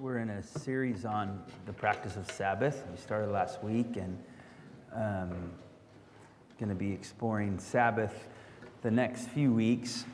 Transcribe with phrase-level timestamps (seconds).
[0.00, 2.86] we're in a series on the practice of Sabbath.
[2.90, 4.18] We started last week and
[4.94, 5.52] um,
[6.58, 8.28] going to be exploring Sabbath
[8.80, 10.06] the next few weeks.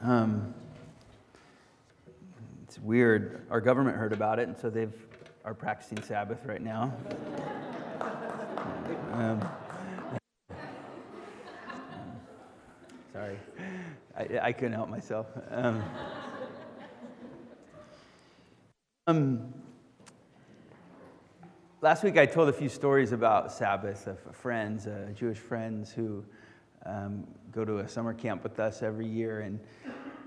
[0.00, 0.54] Um,
[2.62, 3.44] it's weird.
[3.50, 4.94] Our government heard about it, and so they've
[5.44, 6.92] are practicing Sabbath right now.
[9.12, 9.48] um,
[13.12, 13.36] sorry,
[14.16, 15.26] I, I, couldn't help myself.
[15.50, 15.82] Um,
[19.10, 19.52] um,
[21.80, 26.24] last week I told a few stories about Sabbath of friends, uh, Jewish friends who
[26.86, 29.58] um, go to a summer camp with us every year and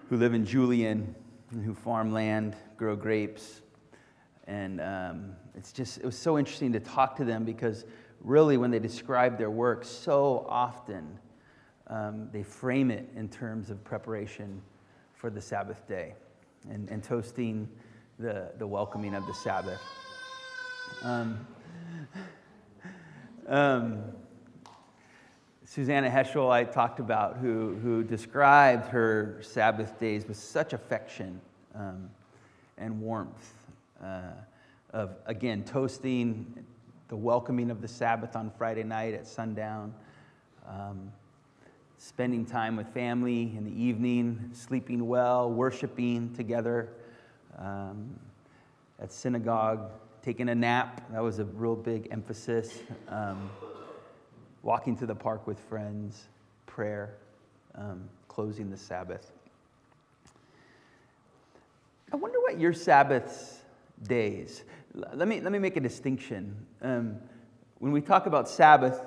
[0.10, 1.16] who live in Julian
[1.52, 3.62] and who farm land, grow grapes.
[4.48, 7.86] And um, it's just, it was so interesting to talk to them because
[8.20, 11.18] really when they describe their work, so often
[11.88, 14.62] um, they frame it in terms of preparation
[15.14, 16.16] for the Sabbath day
[16.70, 17.70] and, and toasting
[18.20, 19.82] the, the welcoming of the Sabbath.
[21.04, 21.48] Um,
[23.48, 24.04] um,
[25.66, 31.42] Susannah Heschel, I talked about, who, who described her Sabbath days with such affection
[31.74, 32.10] um,
[32.78, 33.54] and warmth.
[34.02, 34.34] Uh,
[34.92, 36.64] of, again, toasting
[37.08, 39.94] the welcoming of the Sabbath on Friday night at sundown,
[40.68, 41.12] um,
[41.98, 46.90] spending time with family in the evening, sleeping well, worshiping together
[47.58, 48.20] um,
[49.00, 51.02] at synagogue, taking a nap.
[51.12, 52.80] That was a real big emphasis.
[53.10, 53.50] Um,
[54.62, 56.28] walking to the park with friends,
[56.66, 57.16] prayer,
[57.76, 59.32] um, closing the Sabbath.
[62.12, 63.60] I wonder what your Sabbaths
[64.04, 64.64] days.
[64.94, 66.56] Let me, let me make a distinction.
[66.82, 67.18] Um,
[67.80, 69.02] when we talk about Sabbath,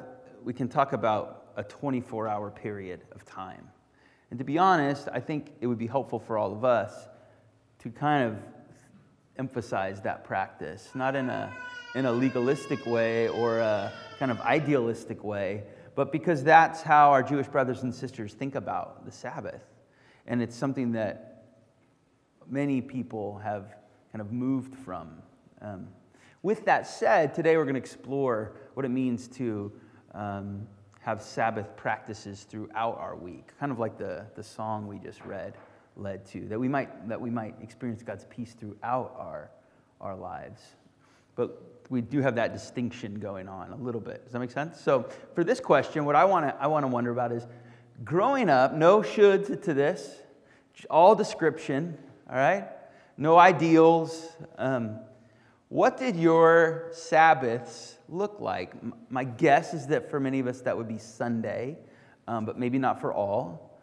[0.45, 3.69] we can talk about a 24 hour period of time.
[4.31, 7.09] And to be honest, I think it would be helpful for all of us
[7.87, 8.37] to kind of
[9.39, 11.53] emphasize that practice, not in a,
[11.95, 15.63] in a legalistic way or a kind of idealistic way,
[15.95, 19.63] but because that's how our Jewish brothers and sisters think about the Sabbath.
[20.27, 21.45] And it's something that
[22.49, 23.77] many people have
[24.11, 25.23] kind of moved from.
[25.63, 25.87] Um,
[26.43, 29.71] with that said, today we're going to explore what it means to
[30.13, 30.67] um,
[31.03, 35.55] have Sabbath practices throughout our week, kind of like the, the song we just read
[35.97, 39.51] led to, that we might, that we might experience God's peace throughout our,
[40.01, 40.61] our lives.
[41.35, 44.25] But we do have that distinction going on a little bit.
[44.25, 44.81] Does that make sense?
[44.81, 47.47] So for this question, what I want to I want to wonder about is
[48.05, 50.17] growing up, no should to this,
[50.91, 51.97] all description,
[52.29, 52.69] all right?
[53.17, 54.27] No ideals.
[54.59, 55.01] Um,
[55.69, 58.75] what did your Sabbaths look like?
[59.11, 61.77] My guess is that for many of us that would be Sunday,
[62.29, 63.76] um, but maybe not for all.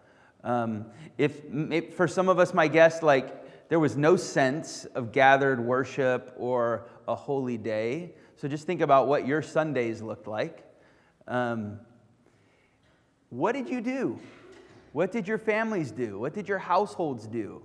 [0.43, 0.85] Um,
[1.17, 5.59] if, if, for some of us, my guess, like there was no sense of gathered
[5.59, 8.13] worship or a holy day.
[8.35, 10.63] So just think about what your Sundays looked like.
[11.27, 11.79] Um,
[13.29, 14.19] what did you do?
[14.91, 16.19] What did your families do?
[16.19, 17.63] What did your households do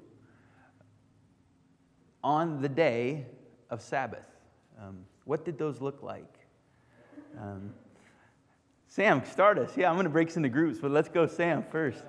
[2.24, 3.26] on the day
[3.68, 4.26] of Sabbath?
[4.80, 6.38] Um, what did those look like?
[7.38, 7.74] Um,
[8.86, 9.76] Sam, start us.
[9.76, 12.02] Yeah, I'm going to break us into groups, but let's go, Sam, first.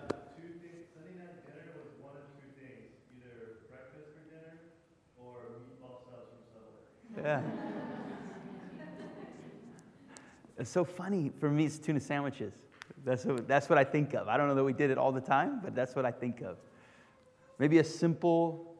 [7.23, 7.41] Yeah.
[10.57, 12.53] It's so funny for me, it's tuna sandwiches.
[13.05, 14.27] That's what, that's what I think of.
[14.27, 16.41] I don't know that we did it all the time, but that's what I think
[16.41, 16.57] of.
[17.57, 18.75] Maybe a simple,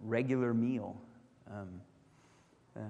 [0.00, 1.00] regular meal.
[1.50, 1.68] Um,
[2.76, 2.80] uh,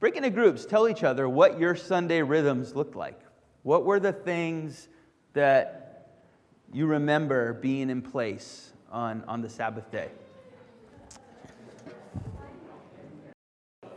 [0.00, 3.20] break into groups, tell each other what your Sunday rhythms looked like.
[3.62, 4.88] What were the things
[5.34, 6.08] that
[6.72, 10.08] you remember being in place on, on the Sabbath day?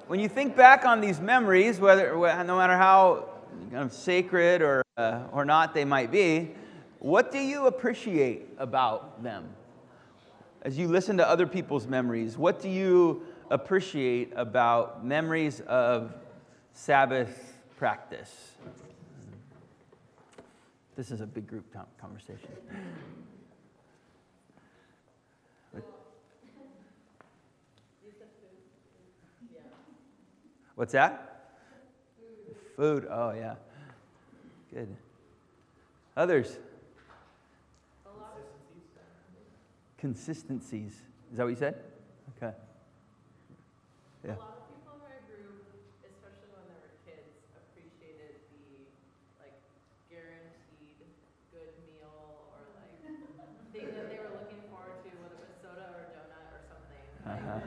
[0.09, 3.25] When you think back on these memories, whether no matter how
[3.69, 6.49] kind of sacred or, uh, or not they might be,
[6.97, 9.47] what do you appreciate about them?
[10.63, 13.21] As you listen to other people's memories, what do you
[13.51, 16.12] appreciate about memories of
[16.73, 18.53] Sabbath practice?
[20.95, 21.71] This is a big group
[22.01, 22.50] conversation.
[30.79, 31.51] What's that?
[32.77, 33.05] Food.
[33.11, 33.55] Oh, yeah.
[34.73, 34.87] Good.
[36.15, 36.57] Others?
[39.97, 40.93] Consistencies.
[41.31, 41.75] Is that what you said?
[42.37, 42.55] Okay.
[44.23, 44.31] Yeah.
[44.31, 45.51] A lot of people in my group,
[46.07, 47.27] especially when they were kids,
[47.59, 48.39] appreciated the
[49.43, 49.59] like
[50.07, 50.79] guaranteed
[51.51, 52.07] good meal
[52.55, 52.95] or like
[53.75, 57.03] thing that they were looking forward to, whether it was soda or donut or something.
[57.27, 57.59] Uh-huh.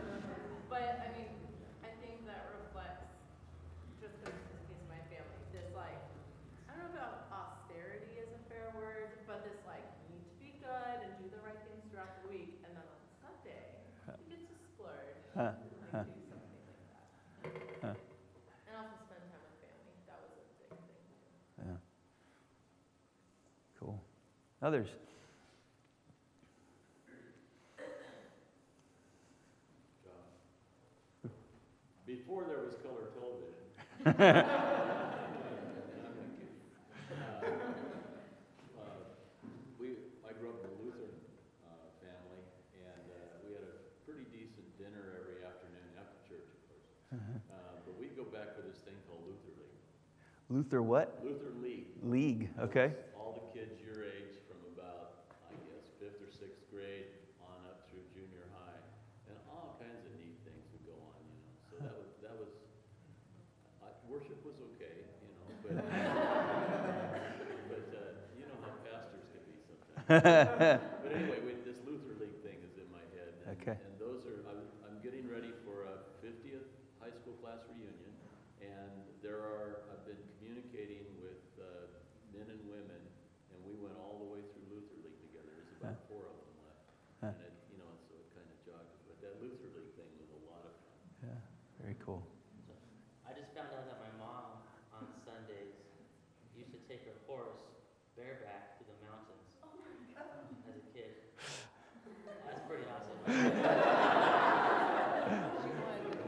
[15.35, 15.53] Huh,
[15.93, 16.05] huh,
[17.81, 17.95] huh.
[18.69, 19.97] And also spend time with family.
[20.07, 20.77] That was a big thing.
[21.59, 21.81] Yeah.
[23.81, 23.97] Cool.
[24.63, 24.89] Others?
[32.07, 34.49] Before there was color television.
[37.43, 39.03] Uh,
[39.79, 41.15] We, I grew up in a Lutheran
[41.67, 41.71] uh,
[42.03, 42.43] family,
[42.79, 43.75] and uh, we had a
[44.07, 46.87] pretty decent dinner every afternoon, after church, of course.
[47.51, 49.79] Uh, But we'd go back for this thing called Luther League.
[50.51, 51.19] Luther what?
[51.23, 51.91] Luther League.
[52.03, 52.95] League, okay.
[53.19, 57.11] All the kids your age from about, I guess, fifth or sixth grade
[57.43, 58.79] on up through junior high.
[59.31, 61.55] And all kinds of neat things would go on, you know.
[61.71, 62.51] So that was, that was,
[63.87, 65.79] I, worship was okay, you know, but,
[67.71, 70.83] but, uh, you know how pastors can be sometimes.
[71.03, 73.31] But anyway, we, this Luther League thing is in my head.
[73.47, 73.77] and- Okay.
[73.79, 76.67] And those are, I'm, I'm getting ready for a fiftieth
[76.99, 78.11] high school class reunion.
[78.63, 78.91] And
[79.23, 81.87] there are, I've been communicating with, uh,
[82.35, 83.03] men and women,
[83.53, 85.53] and we went all the way through Luther League together.
[85.53, 86.83] There's about four of them left.
[87.21, 87.29] Huh.
[87.37, 90.31] And it, you know, so it kind of jogs, but that Luther League thing was
[90.33, 90.97] a lot of fun.
[91.29, 91.39] Yeah,
[91.85, 92.25] very cool.
[93.29, 94.65] I just found out that my mom
[94.97, 95.77] on Sundays
[96.57, 97.61] used to take her horse
[98.17, 99.45] bareback through the mountains
[100.69, 101.13] as a kid.
[102.49, 103.21] That's pretty awesome.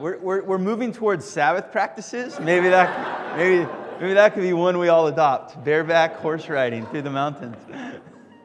[0.05, 2.39] We're, we're, we're moving towards Sabbath practices.
[2.39, 3.67] Maybe that, maybe,
[3.99, 7.56] maybe that could be one we all adopt bareback horse riding through the mountains.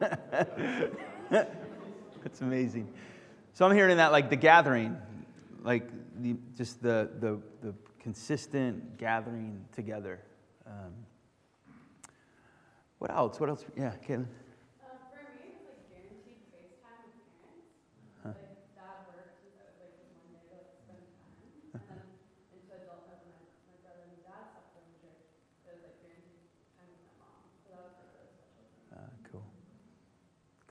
[1.30, 2.90] That's amazing.
[3.52, 4.96] So I'm hearing that like the gathering,
[5.62, 5.86] like
[6.22, 10.18] the, just the, the, the consistent gathering together.
[10.66, 10.94] Um,
[13.00, 13.38] what else?
[13.38, 13.66] What else?
[13.76, 14.24] Yeah, Caitlin.
[14.24, 14.24] Uh,
[15.12, 17.68] for me, it was like guaranteed FaceTime with parents.
[18.24, 18.32] Huh.
[18.32, 19.44] Like that worked.
[19.44, 21.36] It was like just one day to like spend time.
[21.70, 22.02] And then
[22.50, 25.22] into adulthood, when my, my brother and dad stopped going to church,
[25.62, 27.46] it was like guaranteed time with my mom.
[27.62, 28.98] So that was like really special for me.
[28.98, 29.46] Uh, cool.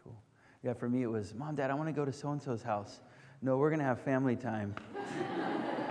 [0.04, 0.20] Cool.
[0.70, 2.62] Yeah, for me it was, Mom, Dad, I want to go to so and so's
[2.62, 3.00] house.
[3.42, 4.76] No, we're going to have family time.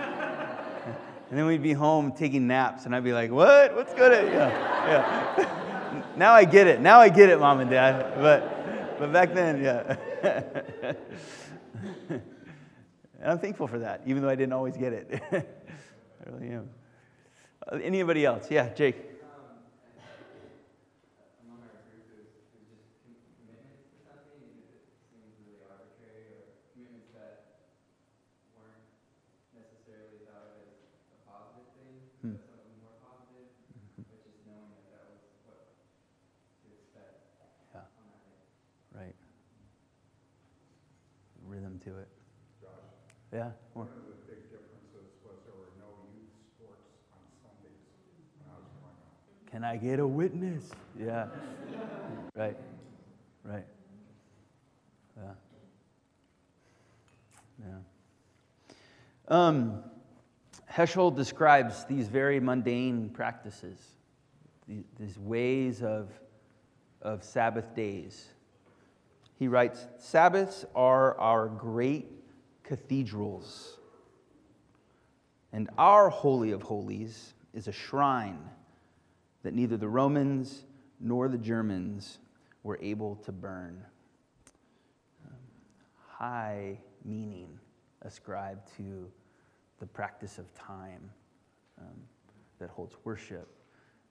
[1.29, 3.75] and then we'd be home taking naps, and I'd be like, What?
[3.75, 6.01] What's good at Yeah, yeah.
[6.15, 6.79] now I get it.
[6.79, 8.13] Now I get it, Mom and Dad.
[8.21, 9.97] But, but back then, yeah.
[12.09, 12.23] and
[13.21, 15.21] I'm thankful for that, even though I didn't always get it.
[15.29, 15.43] I
[16.31, 16.69] really am.
[17.69, 18.49] Uh, anybody else?
[18.49, 18.95] Yeah, Jake.
[21.43, 25.59] among our group is, is just com- commitments to something, even if it seems really
[25.67, 27.65] arbitrary, or commitments that
[28.53, 28.85] weren't
[29.55, 32.35] necessarily thought of as a positive thing, Hmm.
[32.37, 33.49] but something more positive,
[33.97, 35.61] but just knowing that that was what
[36.61, 37.17] to expect
[37.73, 37.87] Yeah.
[37.97, 38.39] on that day.
[38.93, 39.17] Right.
[41.47, 42.07] Rhythm to it.
[43.33, 43.49] Yeah.
[43.75, 43.85] More.
[43.85, 47.77] One of the big differences was there were no youth sports on Sundays
[48.37, 49.51] when I was growing up.
[49.51, 50.71] Can I get a witness?
[50.99, 51.27] Yeah.
[52.35, 52.57] right.
[53.43, 53.65] Right.
[55.17, 55.33] Yeah.
[57.65, 57.75] Yeah.
[59.27, 59.83] Um,
[60.71, 63.77] Heschel describes these very mundane practices,
[64.67, 66.09] the- these ways of,
[67.01, 68.29] of Sabbath days.
[69.39, 72.11] He writes Sabbaths are our great
[72.63, 73.77] cathedrals,
[75.53, 78.41] and our Holy of Holies is a shrine
[79.43, 80.65] that neither the Romans
[80.99, 82.19] nor the Germans
[82.63, 83.81] were able to burn.
[85.25, 85.37] Um,
[86.05, 87.57] high meaning
[88.01, 89.09] ascribed to
[89.79, 91.09] the practice of time
[91.79, 91.95] um,
[92.59, 93.47] that holds worship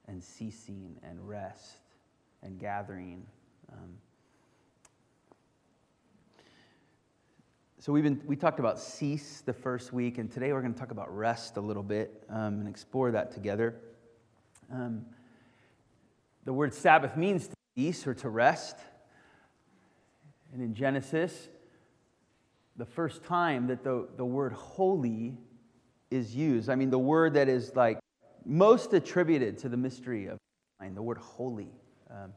[0.07, 1.81] and ceasing and rest
[2.41, 3.23] and gathering.
[3.71, 3.91] Um,
[7.81, 10.79] so we've been we talked about cease the first week, and today we're going to
[10.79, 13.73] talk about rest a little bit um, and explore that together.
[14.69, 15.05] Um,
[16.43, 18.75] the word Sabbath means to cease or to rest.
[20.51, 21.47] And in Genesis,
[22.75, 25.37] the first time that the, the word holy
[26.11, 27.99] is used, I mean, the word that is like
[28.45, 30.37] most attributed to the mystery of
[30.81, 31.71] mind, the word holy,
[32.09, 32.33] um,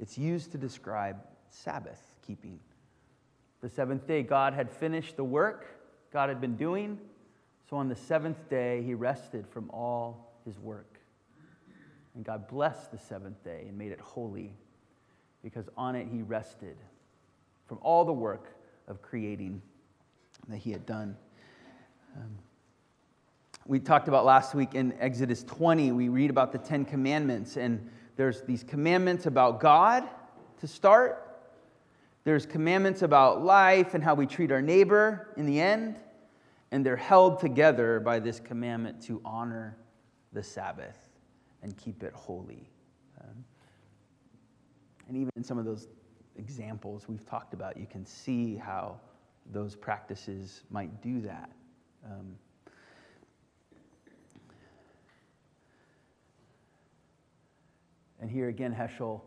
[0.00, 1.18] it's used to describe
[1.50, 2.58] Sabbath keeping.
[3.66, 5.66] The seventh day, God had finished the work
[6.12, 7.00] God had been doing.
[7.68, 11.00] So on the seventh day, he rested from all his work.
[12.14, 14.52] And God blessed the seventh day and made it holy
[15.42, 16.76] because on it he rested
[17.66, 18.56] from all the work
[18.86, 19.60] of creating
[20.48, 21.16] that he had done.
[22.16, 22.38] Um,
[23.66, 27.90] we talked about last week in Exodus 20, we read about the Ten Commandments, and
[28.14, 30.08] there's these commandments about God
[30.60, 31.25] to start.
[32.26, 36.00] There's commandments about life and how we treat our neighbor in the end.
[36.72, 39.76] And they're held together by this commandment to honor
[40.32, 40.96] the Sabbath
[41.62, 42.68] and keep it holy.
[43.20, 43.44] Um,
[45.06, 45.86] and even in some of those
[46.36, 48.98] examples we've talked about, you can see how
[49.52, 51.52] those practices might do that.
[52.04, 52.34] Um,
[58.20, 59.20] and here again, Heschel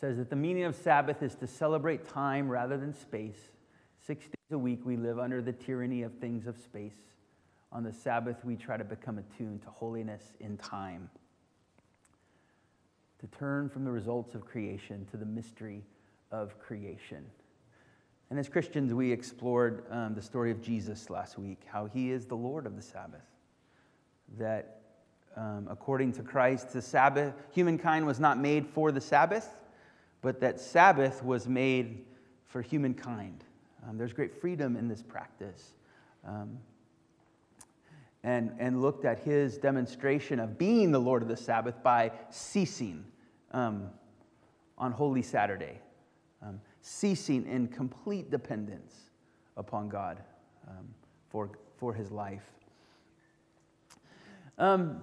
[0.00, 3.50] says that the meaning of Sabbath is to celebrate time rather than space.
[4.06, 6.96] Six days a week, we live under the tyranny of things of space.
[7.70, 11.10] On the Sabbath, we try to become attuned to holiness in time,
[13.20, 15.84] to turn from the results of creation to the mystery
[16.32, 17.24] of creation.
[18.30, 22.24] And as Christians, we explored um, the story of Jesus last week, how he is
[22.24, 23.20] the Lord of the Sabbath.
[24.38, 24.80] That
[25.36, 29.59] um, according to Christ, the Sabbath, humankind was not made for the Sabbath,
[30.22, 32.04] but that Sabbath was made
[32.46, 33.44] for humankind.
[33.88, 35.72] Um, there's great freedom in this practice.
[36.26, 36.58] Um,
[38.22, 43.04] and, and looked at his demonstration of being the Lord of the Sabbath by ceasing
[43.52, 43.88] um,
[44.76, 45.78] on Holy Saturday,
[46.42, 48.94] um, ceasing in complete dependence
[49.56, 50.18] upon God
[50.68, 50.86] um,
[51.30, 52.44] for, for his life.
[54.58, 55.02] Um,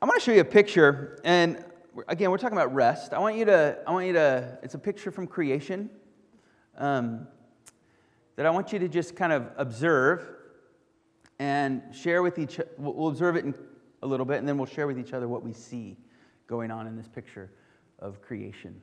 [0.00, 1.64] I want to show you a picture, and
[2.08, 3.12] again, we're talking about rest.
[3.12, 5.90] I want you to, I want you to, it's a picture from creation
[6.76, 7.26] um,
[8.36, 10.26] that I want you to just kind of observe
[11.38, 13.54] and share with each we'll observe it in
[14.02, 15.96] a little bit and then we'll share with each other what we see
[16.46, 17.50] going on in this picture
[18.00, 18.80] of creation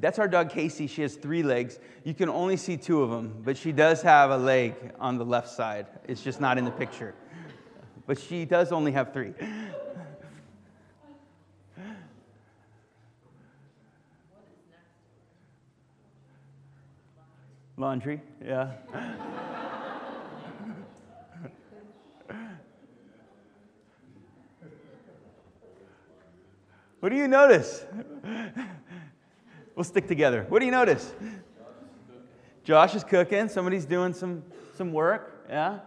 [0.00, 0.86] that's our dog Casey.
[0.86, 1.78] She has three legs.
[2.04, 5.24] You can only see two of them, but she does have a leg on the
[5.24, 5.86] left side.
[6.06, 7.14] It's just not in the picture.
[8.06, 9.32] But she does only have three.
[17.78, 18.72] Laundry, yeah.
[27.00, 27.84] what do you notice?
[29.76, 30.44] We'll stick together.
[30.48, 31.14] What do you notice?
[32.64, 33.48] Josh is cooking.
[33.48, 34.42] Somebody's doing some,
[34.74, 35.44] some work.
[35.48, 35.78] Yeah?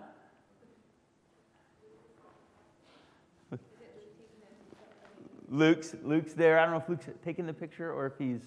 [5.51, 6.59] Luke's, Luke's there.
[6.59, 8.41] I don't know if Luke's taking the picture or if he's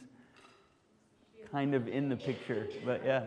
[1.50, 3.24] kind of in the picture, but yeah.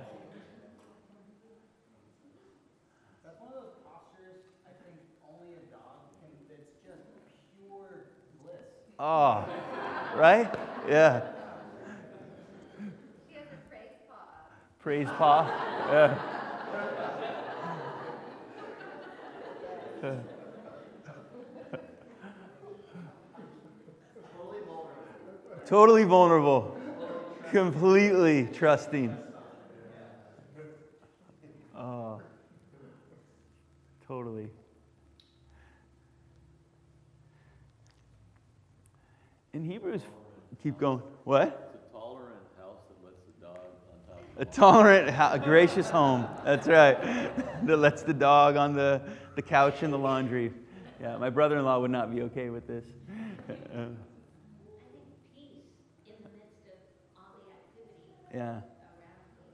[3.23, 4.97] That poster, I think only a dog can that's one of those postures I think
[5.27, 7.03] only a dog can, that's just
[7.59, 8.07] pure
[8.41, 8.65] bliss.
[8.97, 9.43] Oh,
[10.15, 10.55] right?
[10.87, 11.21] Yeah.
[13.27, 13.99] She has a praise
[14.85, 15.49] Praise paw.
[20.03, 20.13] Yeah.
[25.65, 26.77] Totally vulnerable.
[27.49, 29.17] Completely trusting.
[31.75, 32.21] Oh,
[34.07, 34.49] totally.
[39.53, 40.01] In Hebrews,
[40.61, 41.01] keep going.
[41.23, 41.73] What?
[41.73, 45.89] It's a tolerant house that lets the dog on top of A tolerant, a gracious
[45.89, 46.27] home.
[46.43, 47.01] That's right.
[47.65, 49.01] that lets the dog on the,
[49.35, 50.51] the couch in the laundry.
[51.01, 52.85] Yeah, my brother in law would not be okay with this.
[53.75, 53.81] Yeah.
[53.81, 53.87] I
[54.87, 55.69] think peace
[56.07, 56.79] in the midst of
[57.15, 59.53] all the activity yeah, around me.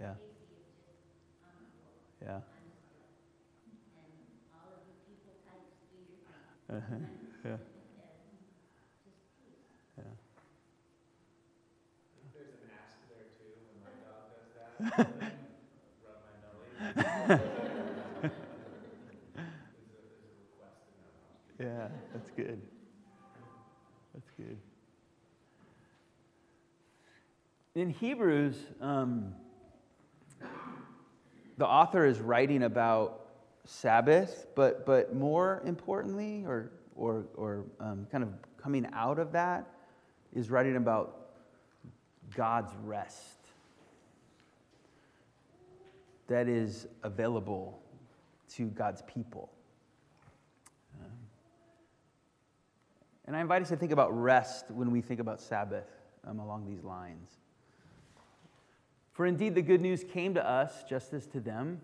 [0.00, 1.92] yeah, Casey is just honorable,
[2.24, 2.40] yeah.
[2.40, 4.14] and
[4.56, 6.80] all of the people types do your thing.
[6.80, 7.04] Uh-huh.
[7.44, 7.60] Yeah,
[9.98, 10.14] yeah.
[12.32, 14.67] There's a mask there too when my dog does that.
[14.67, 14.67] Rub my belly.
[14.67, 14.67] There's a, there's a request in that house.
[21.58, 22.60] Yeah, that's good.
[24.14, 24.56] That's good.
[27.74, 29.34] In Hebrews, um,
[31.56, 33.26] the author is writing about
[33.64, 39.66] Sabbath, but, but more importantly, or, or, or um, kind of coming out of that,
[40.32, 41.30] is writing about
[42.36, 43.37] God's rest
[46.28, 47.82] that is available
[48.50, 49.50] to God's people.
[51.00, 51.10] Um,
[53.26, 55.88] And I invite us to think about rest when we think about Sabbath
[56.26, 57.30] um, along these lines.
[59.12, 61.82] For indeed, the good news came to us just as to them,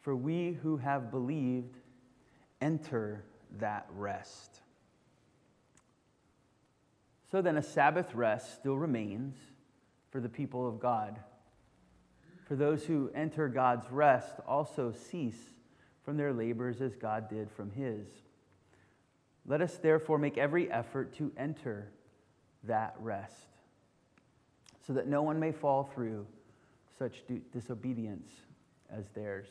[0.00, 1.76] for we who have believed
[2.62, 3.24] enter
[3.58, 4.60] that rest.
[7.30, 9.36] So then, a Sabbath rest still remains
[10.10, 11.18] for the people of God.
[12.48, 15.38] For those who enter God's rest also cease
[16.02, 18.06] from their labors as God did from his.
[19.46, 21.90] Let us therefore make every effort to enter
[22.64, 23.34] that rest,
[24.86, 26.26] so that no one may fall through
[26.98, 28.30] such disobedience
[28.90, 29.48] as theirs.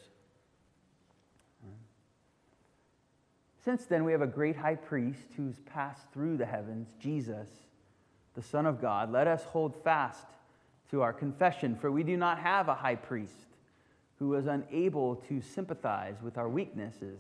[3.64, 7.50] Since then, we have a great high priest who's passed through the heavens, Jesus,
[8.34, 9.12] the Son of God.
[9.12, 10.26] Let us hold fast
[10.92, 13.48] to our confession, for we do not have a high priest
[14.20, 17.20] who is unable to sympathize with our weaknesses,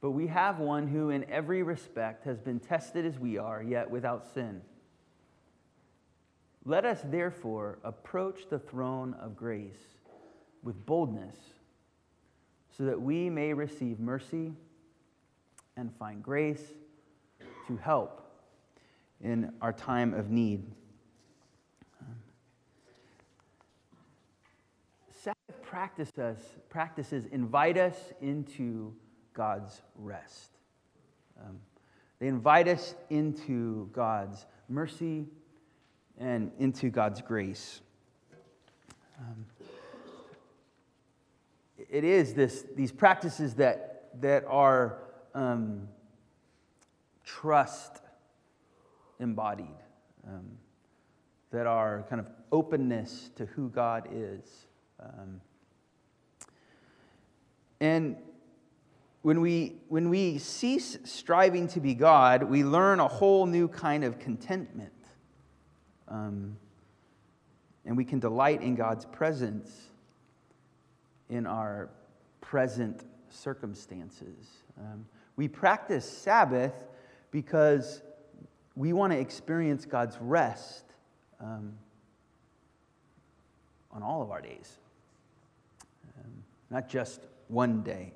[0.00, 3.90] but we have one who, in every respect, has been tested as we are, yet
[3.90, 4.60] without sin.
[6.64, 9.78] Let us therefore approach the throne of grace
[10.62, 11.36] with boldness,
[12.76, 14.52] so that we may receive mercy
[15.76, 16.72] and find grace
[17.68, 18.20] to help
[19.22, 20.64] in our time of need.
[25.74, 26.38] Practices,
[26.68, 28.94] practices invite us into
[29.32, 30.52] God's rest.
[31.44, 31.58] Um,
[32.20, 35.26] they invite us into God's mercy
[36.16, 37.80] and into God's grace.
[39.18, 39.46] Um,
[41.90, 44.98] it is this, these practices that, that are
[45.34, 45.88] um,
[47.24, 48.00] trust
[49.18, 49.66] embodied,
[50.24, 50.52] um,
[51.50, 54.66] that are kind of openness to who God is.
[57.80, 58.16] And
[59.22, 64.04] when we, when we cease striving to be God, we learn a whole new kind
[64.04, 64.92] of contentment.
[66.08, 66.56] Um,
[67.86, 69.70] and we can delight in God's presence
[71.30, 71.88] in our
[72.40, 74.50] present circumstances.
[74.78, 76.74] Um, we practice Sabbath
[77.30, 78.02] because
[78.76, 80.84] we want to experience God's rest
[81.40, 81.72] um,
[83.90, 84.78] on all of our days,
[86.18, 86.32] um,
[86.70, 88.12] not just one day.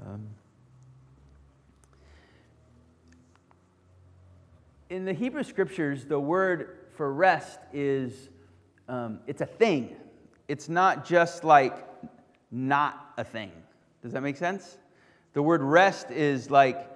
[0.00, 0.26] Um,
[4.90, 8.30] in the Hebrew scriptures, the word for rest is
[8.88, 9.96] um, it's a thing.
[10.48, 11.86] It's not just like
[12.50, 13.52] not a thing.
[14.02, 14.78] Does that make sense?
[15.34, 16.88] The word rest is like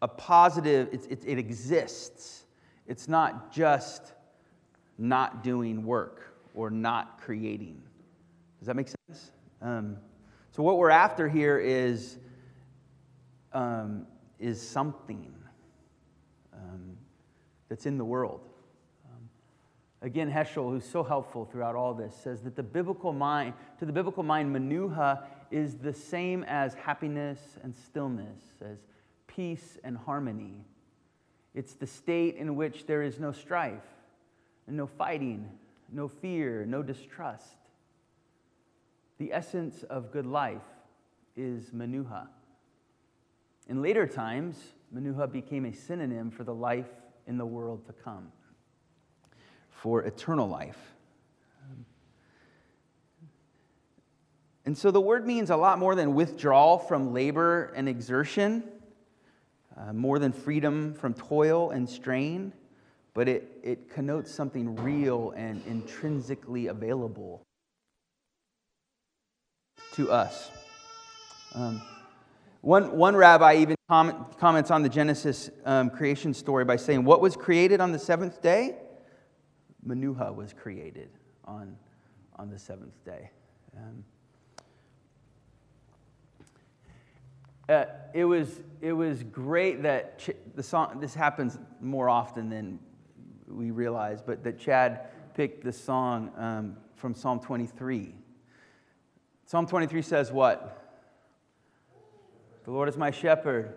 [0.00, 2.44] a positive, it, it, it exists.
[2.86, 4.12] It's not just
[4.98, 7.80] not doing work or not creating.
[8.58, 9.32] Does that make sense?
[9.60, 9.96] Um,
[10.54, 12.18] so, what we're after here is,
[13.54, 14.06] um,
[14.38, 15.34] is something
[16.52, 16.98] um,
[17.70, 18.40] that's in the world.
[19.06, 19.30] Um,
[20.02, 23.92] again, Heschel, who's so helpful throughout all this, says that the biblical mind, to the
[23.94, 28.76] biblical mind, menuha is the same as happiness and stillness, as
[29.26, 30.66] peace and harmony.
[31.54, 33.88] It's the state in which there is no strife,
[34.66, 35.48] and no fighting,
[35.90, 37.56] no fear, no distrust.
[39.22, 40.64] The essence of good life
[41.36, 42.26] is menuha.
[43.68, 44.56] In later times,
[44.92, 46.88] menuha became a synonym for the life
[47.28, 48.32] in the world to come,
[49.70, 50.96] for eternal life.
[54.66, 58.64] And so the word means a lot more than withdrawal from labor and exertion,
[59.76, 62.52] uh, more than freedom from toil and strain,
[63.14, 67.46] but it, it connotes something real and intrinsically available
[69.92, 70.50] to us.
[71.54, 71.82] Um,
[72.60, 77.20] one, one rabbi even comment, comments on the Genesis um, creation story by saying, What
[77.20, 78.76] was created on the seventh day?
[79.86, 81.10] Menuha was created
[81.44, 81.76] on,
[82.36, 83.30] on the seventh day.
[83.76, 84.04] Um,
[87.68, 92.78] Uh, it, was, it was great that Ch- the song, this happens more often than
[93.46, 98.14] we realize, but that Chad picked the song um, from Psalm 23.
[99.52, 100.82] Psalm 23 says what?
[102.64, 103.74] The Lord is my shepherd,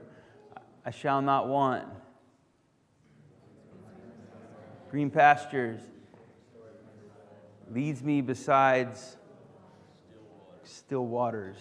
[0.86, 1.84] I shall not want.
[4.90, 5.82] Green pastures
[7.70, 9.18] leads me besides
[10.64, 11.58] still waters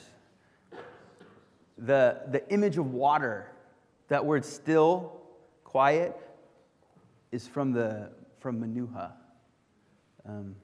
[1.77, 3.50] the, the image of water,
[4.07, 5.22] that word still,
[5.64, 6.16] quiet,
[7.33, 9.11] is from, the, from Menuha.
[10.24, 10.55] Um,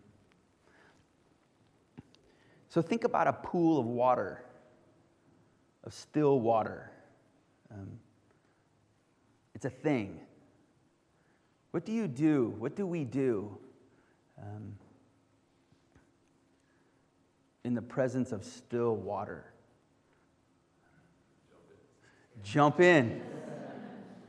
[2.70, 4.42] so think about a pool of water,
[5.84, 6.90] of still water.
[7.70, 7.98] Um,
[9.54, 10.18] it's a thing.
[11.72, 12.54] What do you do?
[12.58, 13.58] What do we do
[14.38, 14.74] um,
[17.62, 19.50] in the presence of still water?
[22.42, 23.20] jump in.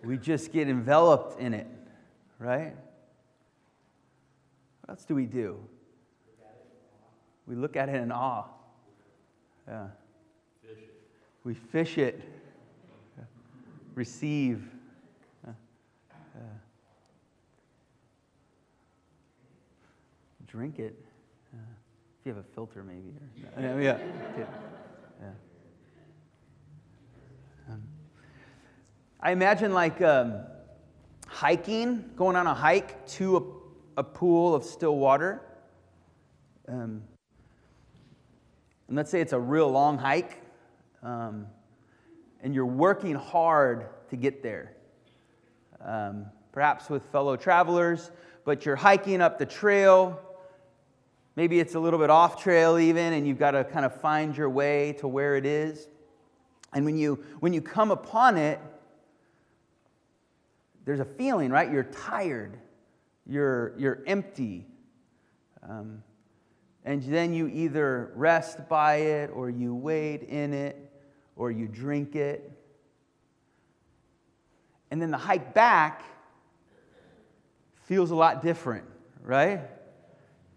[0.03, 1.67] We just get enveloped in it,
[2.39, 2.75] right?
[4.81, 5.59] What else do we do?
[7.51, 8.45] We look at it in awe.
[9.67, 9.87] Yeah.
[10.61, 10.77] Fish
[11.43, 12.21] We fish it,
[13.93, 14.63] receive.
[15.45, 15.51] Uh,
[16.33, 16.39] uh,
[20.47, 20.95] drink it.
[21.51, 23.13] If you have a filter, maybe.
[23.57, 23.97] Or, yeah, yeah.
[25.19, 25.27] yeah.
[27.69, 27.83] Um,
[29.19, 30.35] I imagine like um,
[31.27, 33.61] hiking, going on a hike to
[33.97, 35.41] a, a pool of still water.
[36.69, 37.01] Um,
[38.91, 40.41] and let's say it's a real long hike,
[41.01, 41.47] um,
[42.43, 44.73] and you're working hard to get there.
[45.79, 48.11] Um, perhaps with fellow travelers,
[48.43, 50.19] but you're hiking up the trail.
[51.37, 54.35] Maybe it's a little bit off trail, even, and you've got to kind of find
[54.35, 55.87] your way to where it is.
[56.73, 58.59] And when you, when you come upon it,
[60.83, 61.71] there's a feeling, right?
[61.71, 62.57] You're tired,
[63.25, 64.65] you're, you're empty.
[65.63, 66.03] Um,
[66.83, 70.77] and then you either rest by it, or you wade in it,
[71.35, 72.51] or you drink it.
[74.89, 76.03] And then the hike back
[77.83, 78.85] feels a lot different,
[79.23, 79.61] right?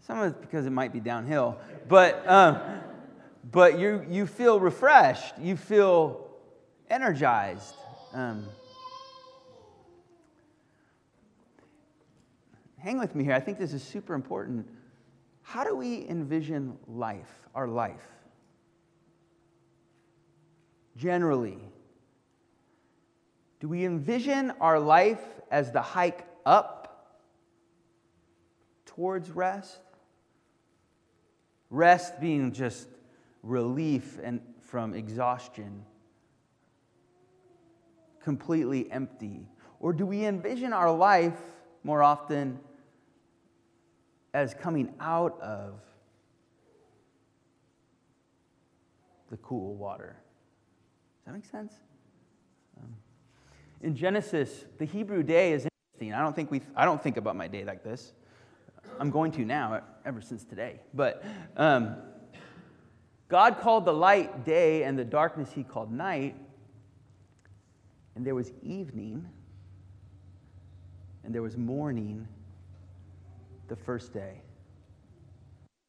[0.00, 1.58] Some of it's because it might be downhill,
[1.88, 2.60] but, um,
[3.50, 6.28] but you, you feel refreshed, you feel
[6.90, 7.74] energized.
[8.12, 8.46] Um,
[12.78, 13.34] hang with me here.
[13.34, 14.66] I think this is super important.
[15.44, 18.02] How do we envision life, our life?
[20.96, 21.58] Generally,
[23.60, 27.20] do we envision our life as the hike up
[28.86, 29.78] towards rest?
[31.70, 32.88] Rest being just
[33.42, 35.84] relief and from exhaustion,
[38.22, 39.46] completely empty.
[39.78, 41.38] Or do we envision our life
[41.82, 42.58] more often
[44.34, 45.80] as coming out of
[49.30, 50.16] the cool water.
[51.20, 51.72] Does that make sense?
[52.76, 52.94] Um,
[53.80, 56.12] in Genesis, the Hebrew day is interesting.
[56.12, 58.12] I don't think we I don't think about my day like this.
[59.00, 60.80] I'm going to now, ever since today.
[60.92, 61.24] But
[61.56, 61.96] um,
[63.28, 66.36] God called the light day, and the darkness He called night.
[68.16, 69.28] And there was evening,
[71.24, 72.28] and there was morning
[73.68, 74.40] the first day.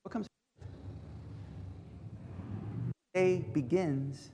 [0.03, 0.27] What comes?
[3.13, 4.29] Day begins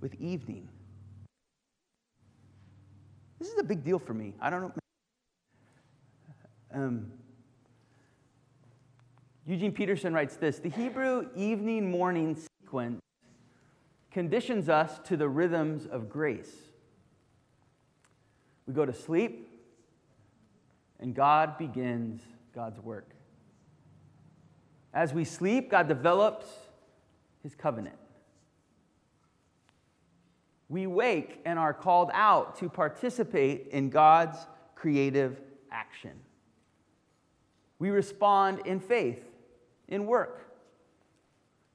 [0.00, 0.68] with evening.
[3.38, 4.34] This is a big deal for me.
[4.40, 4.72] I don't know.
[6.74, 7.12] Um,
[9.46, 13.00] Eugene Peterson writes this The Hebrew evening morning sequence
[14.10, 16.52] conditions us to the rhythms of grace.
[18.66, 19.48] We go to sleep,
[21.00, 22.20] and God begins
[22.58, 23.10] God's work.
[24.92, 26.48] As we sleep, God develops
[27.44, 27.94] his covenant.
[30.68, 34.38] We wake and are called out to participate in God's
[34.74, 35.40] creative
[35.70, 36.18] action.
[37.78, 39.22] We respond in faith,
[39.86, 40.50] in work.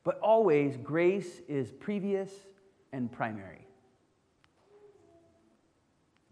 [0.04, 2.30] But always, grace is previous
[2.92, 3.66] and primary.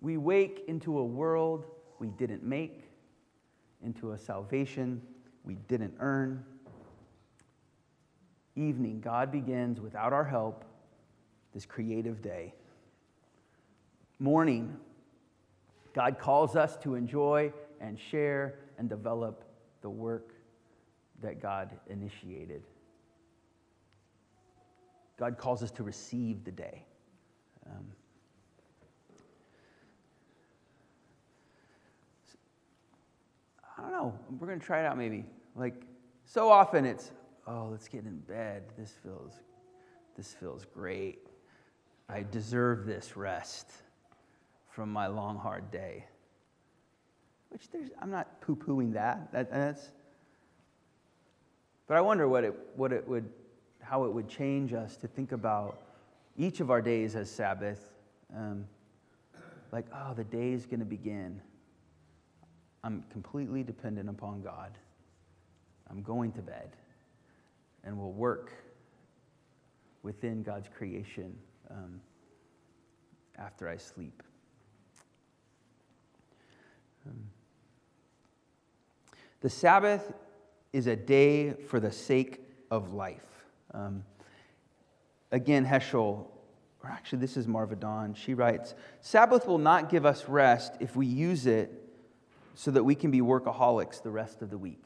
[0.02, 1.68] We wake into a world
[2.00, 2.91] we didn't make
[3.84, 5.02] into a salvation
[5.44, 6.44] we didn't earn.
[8.56, 10.66] Evening, God begins without our help
[11.54, 12.54] this creative day.
[14.20, 14.78] Morning,
[15.94, 19.44] God calls us to enjoy and share and develop
[19.82, 20.34] the work
[21.22, 22.64] that God initiated.
[25.18, 26.86] God calls us to receive the day.
[27.68, 27.86] Um,
[33.82, 34.20] I don't know.
[34.40, 35.26] We're going to try it out maybe.
[35.56, 35.82] Like,
[36.26, 37.12] so often it's,
[37.48, 38.64] oh, let's get in bed.
[38.78, 39.34] This feels,
[40.16, 41.28] this feels great.
[42.08, 43.72] I deserve this rest
[44.70, 46.06] from my long, hard day.
[47.50, 49.32] Which there's, I'm not poo pooing that.
[49.32, 49.52] that.
[49.52, 49.90] That's,
[51.88, 53.30] but I wonder what it, what it would,
[53.82, 55.80] how it would change us to think about
[56.38, 57.92] each of our days as Sabbath.
[58.36, 58.66] Um,
[59.72, 61.42] like, oh, the day is going to begin.
[62.84, 64.78] I'm completely dependent upon God.
[65.90, 66.76] I'm going to bed
[67.84, 68.54] and will work
[70.04, 71.36] within God's creation
[71.70, 72.02] um,
[73.38, 74.24] after I sleep.
[77.08, 77.24] Um,
[79.42, 80.14] the Sabbath
[80.74, 83.46] is a day for the sake of life.
[83.74, 84.04] Um,
[85.32, 86.26] again, Heschel,
[86.84, 90.96] or actually, this is Marva Dawn, she writes Sabbath will not give us rest if
[90.96, 91.81] we use it
[92.62, 94.84] so that we can be workaholics the rest of the week.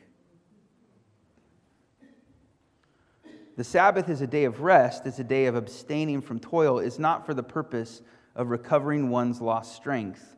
[3.57, 6.99] The Sabbath is a day of rest, it's a day of abstaining from toil, is
[6.99, 8.01] not for the purpose
[8.33, 10.37] of recovering one's lost strength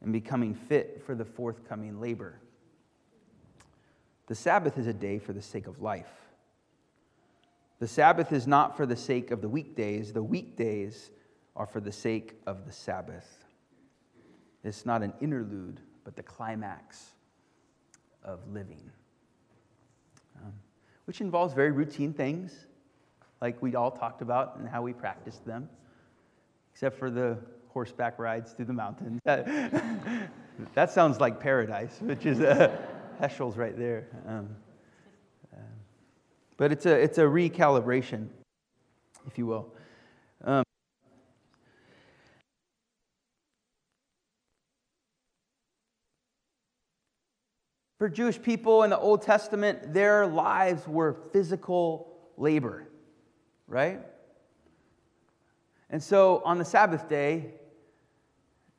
[0.00, 2.40] and becoming fit for the forthcoming labor.
[4.26, 6.30] The Sabbath is a day for the sake of life.
[7.80, 11.10] The Sabbath is not for the sake of the weekdays, the weekdays
[11.54, 13.44] are for the sake of the Sabbath.
[14.64, 17.10] It's not an interlude, but the climax
[18.24, 18.80] of living,
[20.42, 20.54] um,
[21.04, 22.64] which involves very routine things,
[23.42, 25.68] like we all talked about and how we practiced them,
[26.72, 27.36] except for the
[27.68, 29.20] horseback rides through the mountains.
[29.26, 32.74] that sounds like paradise, which is uh,
[33.20, 34.06] Heschel's right there.
[34.26, 34.48] Um,
[35.52, 35.60] um,
[36.56, 38.28] but it's a, it's a recalibration,
[39.26, 39.74] if you will.
[47.98, 52.86] For Jewish people in the Old Testament, their lives were physical labor,
[53.66, 54.00] right?
[55.90, 57.54] And so on the Sabbath day,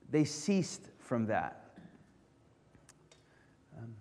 [0.09, 1.69] they ceased from that.
[3.77, 3.93] Um,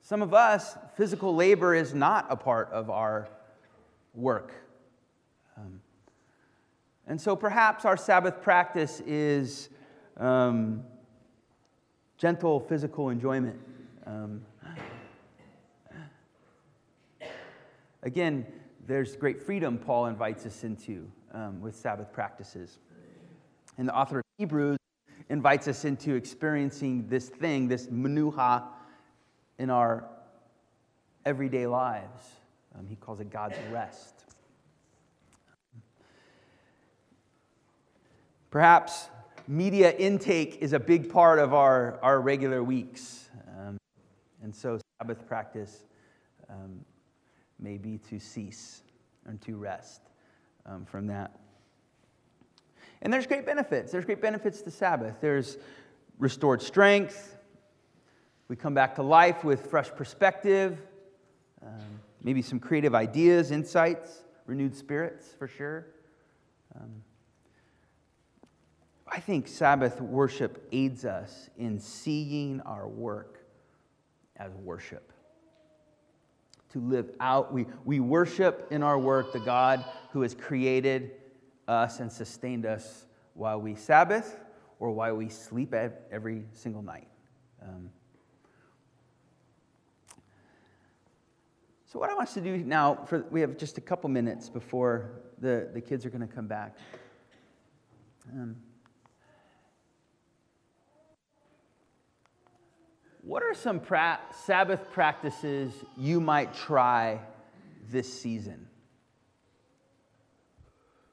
[0.00, 3.28] some of us, physical labor is not a part of our
[4.14, 4.54] work.
[5.58, 5.82] Um,
[7.06, 9.68] and so perhaps our Sabbath practice is.
[10.16, 10.84] Um,
[12.22, 13.58] gentle physical enjoyment.
[14.06, 14.42] Um,
[18.04, 18.46] again,
[18.86, 22.78] there's great freedom Paul invites us into um, with Sabbath practices.
[23.76, 24.78] And the author of Hebrews
[25.30, 28.66] invites us into experiencing this thing, this menuha,
[29.58, 30.04] in our
[31.26, 32.22] everyday lives.
[32.78, 34.26] Um, he calls it God's rest.
[38.52, 39.08] Perhaps
[39.48, 43.28] media intake is a big part of our, our regular weeks.
[43.58, 43.78] Um,
[44.42, 45.84] and so, Sabbath practice
[46.48, 46.84] um,
[47.58, 48.82] may be to cease
[49.26, 50.02] and to rest
[50.66, 51.38] um, from that.
[53.02, 53.90] And there's great benefits.
[53.90, 55.16] There's great benefits to Sabbath.
[55.20, 55.58] There's
[56.18, 57.36] restored strength.
[58.48, 60.78] We come back to life with fresh perspective,
[61.62, 65.86] um, maybe some creative ideas, insights, renewed spirits for sure.
[66.76, 67.02] Um,
[69.12, 73.44] I think Sabbath worship aids us in seeing our work
[74.36, 75.12] as worship.
[76.72, 81.10] To live out, we, we worship in our work the God who has created
[81.68, 84.40] us and sustained us while we Sabbath
[84.78, 85.74] or while we sleep
[86.10, 87.08] every single night.
[87.62, 87.90] Um,
[91.84, 94.48] so, what I want us to do now, for, we have just a couple minutes
[94.48, 96.78] before the, the kids are going to come back.
[98.32, 98.56] Um,
[103.22, 107.20] What are some pra- Sabbath practices you might try
[107.88, 108.66] this season?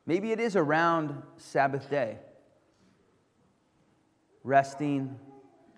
[0.08, 2.17] Maybe it is around Sabbath day.
[4.43, 5.19] Resting,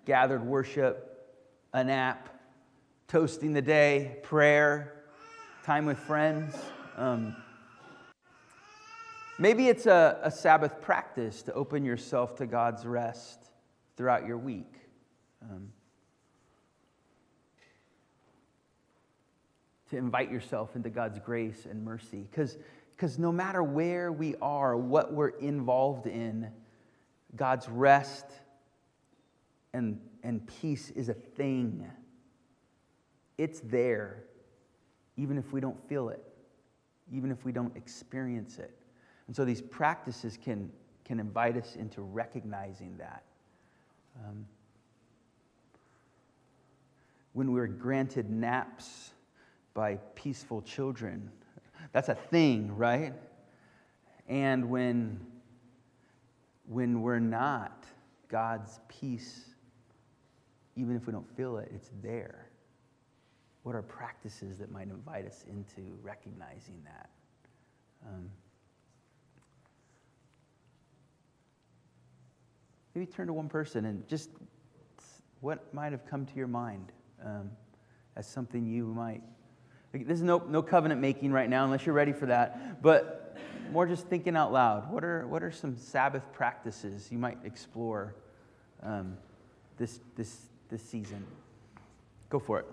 [0.06, 1.36] gathered worship,
[1.74, 2.30] a nap,
[3.08, 5.04] toasting the day, prayer,
[5.62, 6.56] time with friends.
[6.96, 7.36] Um,
[9.38, 13.50] maybe it's a, a Sabbath practice to open yourself to God's rest
[13.98, 14.72] throughout your week.
[15.42, 15.68] Um,
[19.92, 22.26] to invite yourself into God's grace and mercy.
[22.30, 26.48] Because no matter where we are, what we're involved in,
[27.36, 28.24] God's rest
[29.74, 31.86] and, and peace is a thing.
[33.36, 34.24] It's there,
[35.18, 36.24] even if we don't feel it,
[37.12, 38.74] even if we don't experience it.
[39.26, 40.72] And so these practices can,
[41.04, 43.24] can invite us into recognizing that.
[44.24, 44.46] Um,
[47.34, 49.10] when we're granted naps,
[49.74, 51.30] by peaceful children.
[51.92, 53.14] That's a thing, right?
[54.28, 55.20] And when,
[56.66, 57.84] when we're not,
[58.28, 59.46] God's peace,
[60.76, 62.46] even if we don't feel it, it's there.
[63.62, 67.10] What are practices that might invite us into recognizing that?
[68.06, 68.30] Um,
[72.94, 74.30] maybe turn to one person and just
[75.40, 76.92] what might have come to your mind
[77.24, 77.50] um,
[78.16, 79.22] as something you might
[79.92, 82.80] this is no, no covenant making right now, unless you're ready for that.
[82.82, 83.36] But
[83.70, 84.90] more just thinking out loud.
[84.90, 88.14] What are, what are some Sabbath practices you might explore
[88.82, 89.18] um,
[89.76, 91.24] this, this, this season?
[92.30, 92.66] Go for it.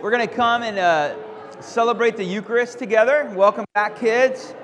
[0.00, 1.16] We're going to come and uh,
[1.60, 3.30] celebrate the Eucharist together.
[3.34, 4.54] Welcome back, kids.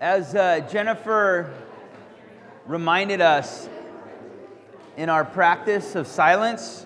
[0.00, 1.52] As uh, Jennifer
[2.66, 3.68] reminded us,
[4.98, 6.84] in our practice of silence,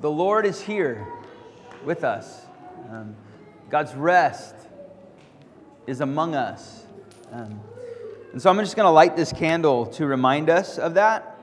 [0.00, 1.06] the Lord is here
[1.84, 2.46] with us.
[2.90, 3.14] Um,
[3.68, 4.54] God's rest
[5.86, 6.86] is among us.
[7.30, 7.60] Um,
[8.32, 11.38] and so I'm just going to light this candle to remind us of that.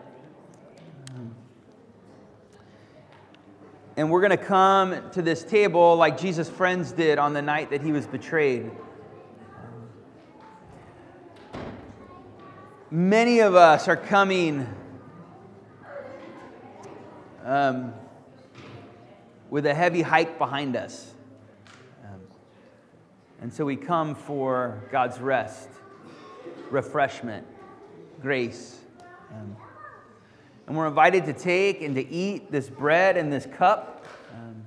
[3.95, 7.69] And we're going to come to this table like Jesus' friends did on the night
[7.69, 8.71] that he was betrayed.
[12.93, 14.67] Many of us are coming
[17.45, 17.93] um,
[19.49, 21.13] with a heavy hike behind us.
[22.03, 22.19] Um,
[23.39, 25.69] and so we come for God's rest,
[26.69, 27.47] refreshment,
[28.21, 28.81] grace.
[29.31, 29.55] Um,
[30.67, 34.05] and we're invited to take and to eat this bread and this cup.
[34.33, 34.65] um,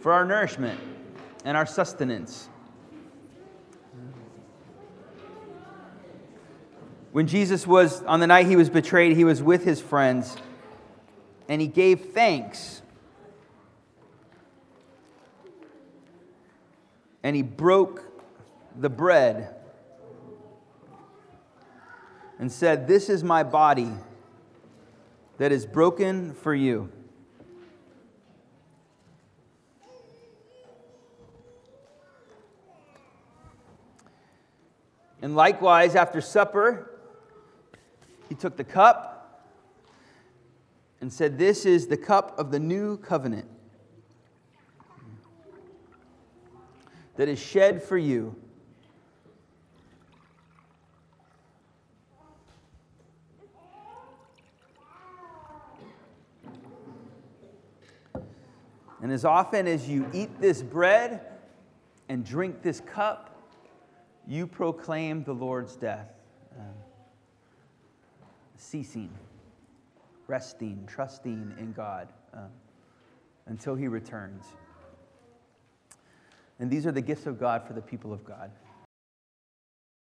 [0.00, 0.80] for our nourishment
[1.44, 2.48] and our sustenance.
[7.12, 10.34] When Jesus was, on the night he was betrayed, he was with his friends
[11.46, 12.80] and he gave thanks.
[17.22, 18.02] And he broke
[18.74, 19.54] the bread
[22.38, 23.92] and said, This is my body
[25.36, 26.90] that is broken for you.
[35.20, 36.91] And likewise, after supper,
[38.32, 39.46] he took the cup
[41.02, 43.46] and said, This is the cup of the new covenant
[47.16, 48.34] that is shed for you.
[59.02, 61.20] And as often as you eat this bread
[62.08, 63.28] and drink this cup,
[64.26, 66.21] you proclaim the Lord's death.
[68.62, 69.10] Ceasing,
[70.28, 72.48] resting, trusting in God um,
[73.46, 74.44] until he returns.
[76.60, 78.52] And these are the gifts of God for the people of God.